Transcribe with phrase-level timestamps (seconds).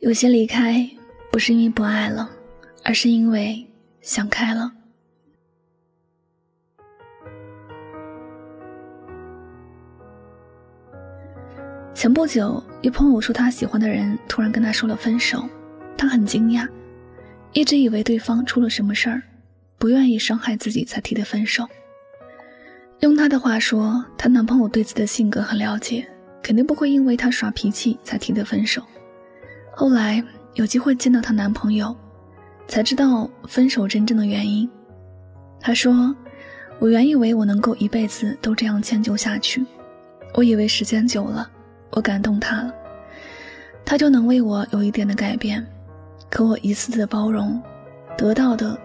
[0.00, 0.88] 有些离开
[1.32, 2.30] 不是因为不爱了，
[2.84, 3.66] 而是因为
[4.02, 4.70] 想开了。
[11.94, 15.42] 前不久，一朋友说他喜欢的人突然跟他说了分手，
[15.96, 16.68] 他很惊讶，
[17.52, 19.22] 一直以为对方出了什么事儿，
[19.78, 21.66] 不愿意伤害自己才提的分手。
[23.00, 26.06] 用她的话说，她男朋友对自己的性格很了解，
[26.42, 28.82] 肯定不会因为她耍脾气才提的分手。
[29.78, 31.94] 后来有机会见到她男朋友，
[32.66, 34.66] 才知道分手真正的原因。
[35.60, 36.16] 她说
[36.80, 39.62] ：“我原以为我能够一辈子都这样迁就下去，
[40.32, 41.50] 我以为时间久了。”
[41.92, 42.74] 我感动他了，
[43.84, 45.64] 他就能为我有一点的改变。
[46.30, 47.62] 可我一次次的包容，
[48.16, 48.78] 得到的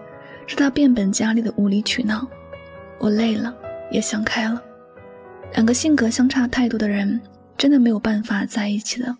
[0.46, 2.26] 是他变本加厉的无理取闹。
[2.98, 3.54] 我累了，
[3.90, 4.62] 也想开了。
[5.54, 7.18] 两个性格相差太多的人，
[7.56, 9.16] 真的没有办法在一起的。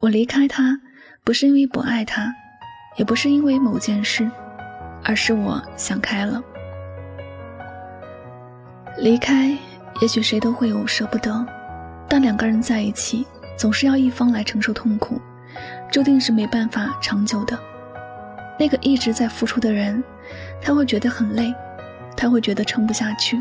[0.00, 0.80] 我离开他，
[1.22, 2.34] 不是因为不爱他，
[2.96, 4.26] 也不是因为某件事，
[5.04, 6.42] 而是我想开了。
[8.96, 9.54] 离开，
[10.00, 11.46] 也许谁都会有舍不得。
[12.08, 13.26] 但两个人在一起，
[13.58, 15.20] 总是要一方来承受痛苦，
[15.92, 17.58] 注定是没办法长久的。
[18.58, 20.02] 那个一直在付出的人，
[20.62, 21.54] 他会觉得很累，
[22.16, 23.38] 他会觉得撑不下去，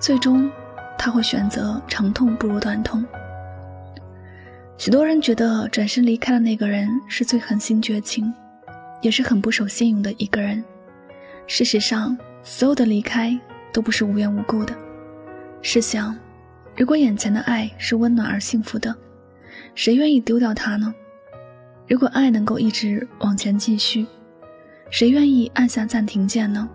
[0.00, 0.50] 最终
[0.96, 3.04] 他会选择长痛不如短痛。
[4.78, 8.32] 许多人觉得转身离开的那个人是最狠心绝情，
[9.00, 10.62] 也是很不守信用的一个人。
[11.46, 13.38] 事实上，所有的离开
[13.72, 14.74] 都不是无缘无故的。
[15.60, 16.16] 试想。
[16.74, 18.96] 如果眼前的爱是温暖而幸福的，
[19.74, 20.92] 谁愿意丢掉它呢？
[21.86, 24.06] 如果爱能够一直往前继续，
[24.88, 26.66] 谁愿意按下暂停键呢？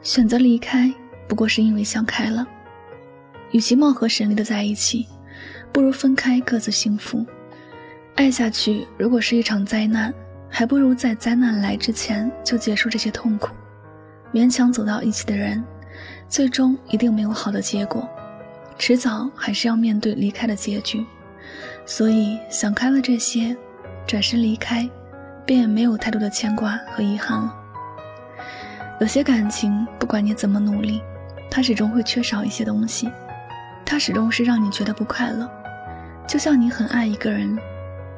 [0.00, 0.90] 选择离开，
[1.28, 2.48] 不过是因为想开了。
[3.50, 5.06] 与其貌合神离的在一起，
[5.76, 7.22] 不如分开各自幸福。
[8.14, 10.10] 爱下去，如果是一场灾难，
[10.48, 13.50] 还不如在灾难来之前就结束这些痛苦。
[14.32, 15.62] 勉强走到一起的人。
[16.30, 18.08] 最终一定没有好的结果，
[18.78, 21.04] 迟早还是要面对离开的结局。
[21.84, 23.54] 所以想开了这些，
[24.06, 24.88] 转身离开，
[25.44, 27.54] 便也没有太多的牵挂和遗憾了。
[28.98, 31.02] 有些感情，不管你怎么努力，
[31.50, 33.10] 它始终会缺少一些东西，
[33.84, 35.46] 它始终是让你觉得不快乐。
[36.26, 37.56] 就像你很爱一个人，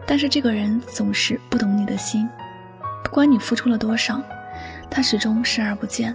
[0.07, 2.29] 但是这个人总是不懂你的心，
[3.05, 4.23] 不管你付出了多少，
[4.91, 6.15] 他始终视而不见。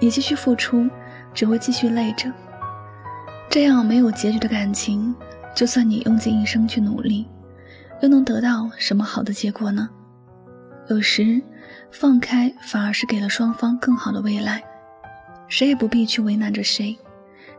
[0.00, 0.88] 你继续付出，
[1.34, 2.32] 只会继续累着。
[3.50, 5.14] 这样没有结局的感情，
[5.54, 7.28] 就算你用尽一生去努力，
[8.00, 9.88] 又能得到什么好的结果呢？
[10.88, 11.40] 有时，
[11.90, 14.62] 放开反而是给了双方更好的未来。
[15.46, 16.98] 谁也不必去为难着谁。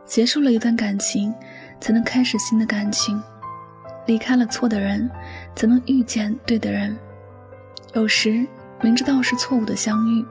[0.04, 1.34] 结束了一段感情，
[1.80, 3.20] 才能开始新的感情。
[4.06, 5.10] 离开了错的人，
[5.54, 6.96] 才能遇见对的人。
[7.92, 8.46] 有时，
[8.82, 10.24] 明知道是错误的相遇。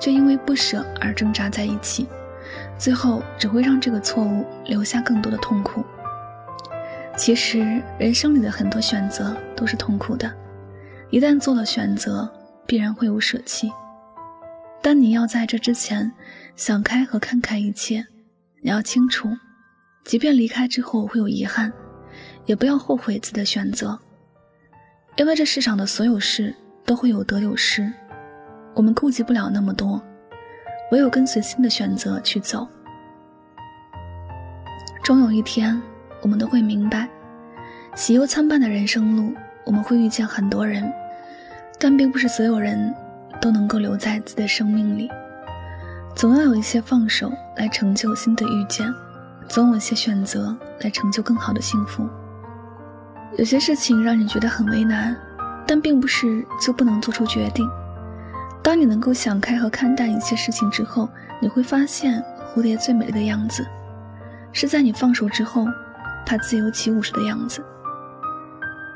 [0.00, 2.06] 却因为不舍而挣扎在一起，
[2.76, 5.84] 最后只会让这个错误留下更多的痛苦。
[7.16, 10.30] 其实人生里的很多选择都是痛苦的，
[11.10, 12.30] 一旦做了选择，
[12.66, 13.72] 必然会有舍弃。
[14.82, 16.12] 但你要在这之前
[16.54, 18.04] 想开和看开一切，
[18.62, 19.30] 你要清楚，
[20.04, 21.72] 即便离开之后会有遗憾，
[22.46, 23.98] 也不要后悔自己的选择，
[25.16, 27.90] 因为这世上的所有事都会有得有失。
[28.74, 30.02] 我们顾及不了那么多，
[30.90, 32.66] 唯有跟随心的选择去走。
[35.02, 35.80] 终有一天，
[36.20, 37.08] 我们都会明白，
[37.94, 39.32] 喜忧参半的人生路，
[39.64, 40.92] 我们会遇见很多人，
[41.78, 42.94] 但并不是所有人
[43.40, 45.10] 都能够留在自己的生命里。
[46.16, 48.92] 总要有一些放手来成就新的遇见，
[49.48, 52.08] 总有一些选择来成就更好的幸福。
[53.36, 55.16] 有些事情让你觉得很为难，
[55.66, 57.68] 但并不是就不能做出决定。
[58.62, 61.08] 当你能够想开和看淡一切事情之后，
[61.42, 62.24] 你会发现
[62.54, 63.66] 蝴蝶最美的样子，
[64.52, 65.66] 是在你放手之后，
[66.24, 67.62] 它自由起舞时的样子。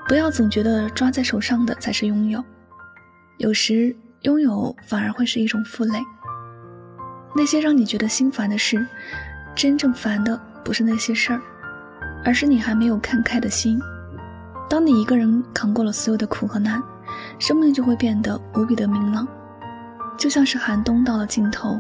[0.07, 2.43] 不要总觉得抓在手上的才是拥有，
[3.37, 5.99] 有时拥有反而会是一种负累。
[7.37, 8.87] 那些让你觉得心烦的事，
[9.55, 11.41] 真正烦的不是那些事儿，
[12.25, 13.79] 而是你还没有看开的心。
[14.69, 16.83] 当你一个人扛过了所有的苦和难，
[17.39, 19.27] 生命就会变得无比的明朗。
[20.19, 21.79] 就像是寒冬到了尽头，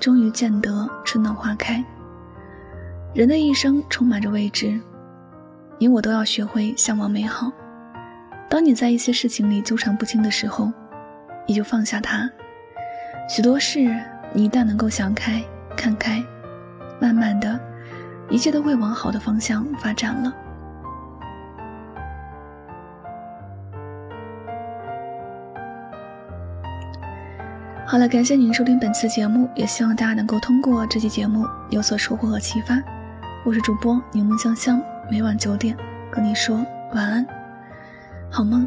[0.00, 1.84] 终于见得春暖花开。
[3.12, 4.80] 人的一生充满着未知，
[5.78, 7.52] 你我都要学会向往美好。
[8.48, 10.72] 当你在一些事情里纠缠不清的时候，
[11.46, 12.28] 你就放下它。
[13.28, 13.80] 许多事，
[14.32, 15.40] 你一旦能够想开、
[15.76, 16.24] 看开，
[17.00, 17.60] 慢慢的，
[18.28, 20.34] 一切都会往好的方向发展了。
[27.86, 32.82] 好了，感谢您收听本次节目，也希望大家能够通过这期节目有所收获和启发。
[33.44, 35.76] 我是主播柠檬香香，每晚九点
[36.10, 36.56] 跟你说
[36.94, 37.26] 晚安，
[38.30, 38.66] 好梦。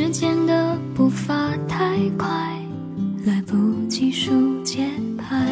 [0.00, 2.28] 时间的步伐太快，
[3.26, 5.44] 来不及数节拍，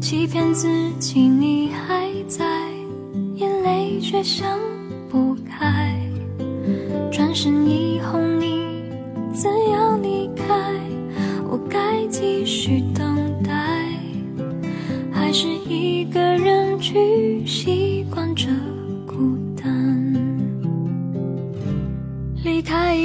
[0.00, 0.68] 欺骗自
[0.98, 2.44] 己你还在，
[3.36, 4.58] 眼泪却想
[5.08, 5.96] 不开。
[7.12, 7.87] 转身一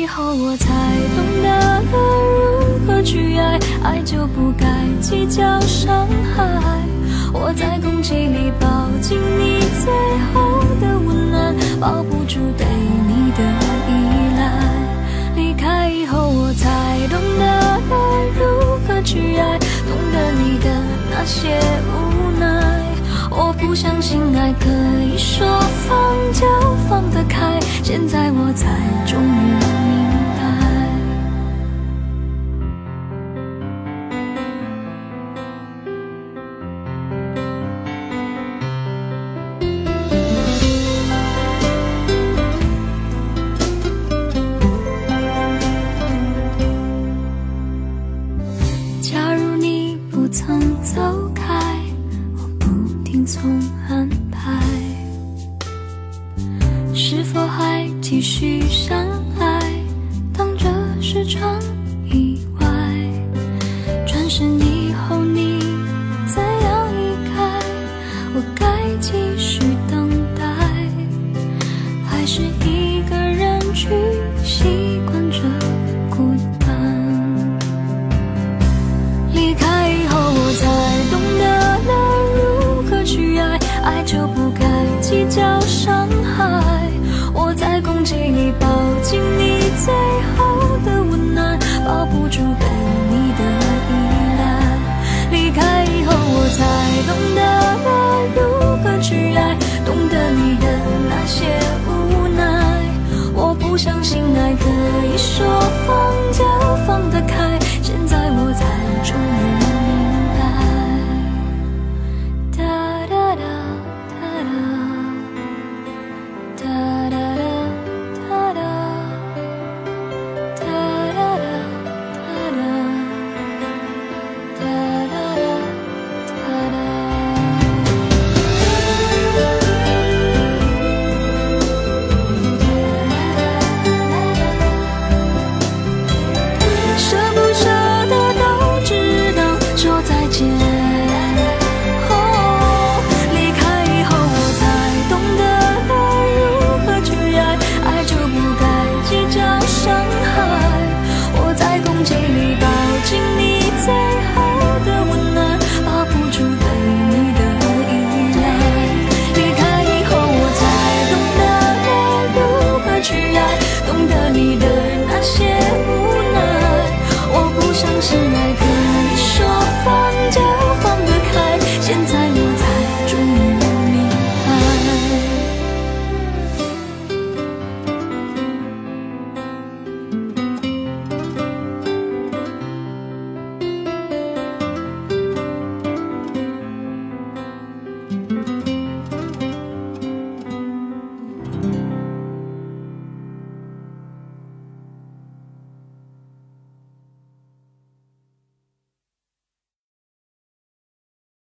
[0.04, 0.68] 以后，我才
[1.16, 4.68] 懂得了如何去爱，爱就不该
[5.00, 6.06] 计较伤
[6.36, 6.44] 害。
[7.32, 8.68] 我在空气里抱
[9.00, 9.94] 紧你最
[10.34, 12.68] 后的温暖，抱不住对
[13.08, 13.44] 你的
[13.88, 13.92] 依
[14.38, 14.44] 赖。
[15.38, 16.68] 离开以后，我才
[17.08, 17.80] 懂得了
[18.38, 20.70] 如何去爱，懂得你的
[21.10, 21.58] 那些
[21.88, 22.84] 无奈。
[23.32, 24.68] 我不相信爱可
[25.02, 25.48] 以说
[25.88, 25.98] 放
[26.34, 26.46] 就
[26.90, 28.68] 放得开，现在我才
[29.06, 29.62] 终于。
[57.15, 58.98] 是否还继续相
[59.39, 59.62] 爱？
[60.36, 60.65] 当这
[61.00, 61.62] 是场